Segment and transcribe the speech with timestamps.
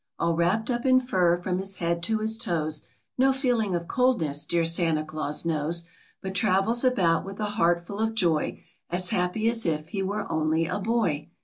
[0.17, 2.87] All wrapped up in fur from his head to his toes,
[3.19, 5.83] No feeling of coldness dear Santa Claus knows,
[6.23, 10.25] But travels about with a heart full of joy, As happy as if he were
[10.31, 11.27] only a boy.